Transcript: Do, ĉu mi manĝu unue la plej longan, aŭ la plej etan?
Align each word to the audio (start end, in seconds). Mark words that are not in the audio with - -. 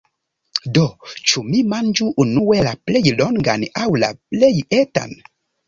Do, 0.77 0.85
ĉu 1.31 1.43
mi 1.49 1.59
manĝu 1.73 2.09
unue 2.25 2.65
la 2.69 2.75
plej 2.91 3.03
longan, 3.21 3.69
aŭ 3.85 3.93
la 4.07 4.13
plej 4.25 4.53
etan? 4.83 5.19